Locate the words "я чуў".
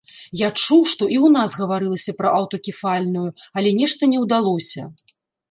0.39-0.79